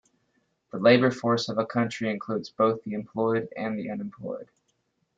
[0.71, 4.49] The labor force of a country includes both the employed and the unemployed.